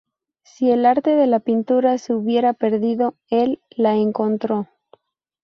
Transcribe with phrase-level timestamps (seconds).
[0.41, 4.67] Si el arte de la pintura se hubiera perdido, el la encontró.